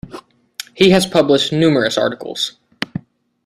He 0.73 0.89
has 0.89 1.05
published 1.05 1.53
numerous 1.53 1.95
articles. 1.95 2.57